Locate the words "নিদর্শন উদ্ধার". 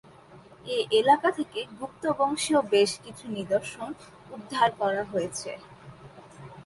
3.37-4.69